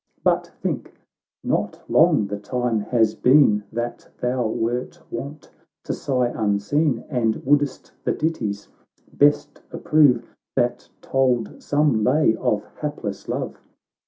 [0.23, 0.95] But think,—
[1.43, 5.51] not long the time has been, That thou wert wont
[5.83, 8.67] to sigh unseen, And wouldst the ditties
[9.13, 13.59] best approve, That told some lay of hapless love.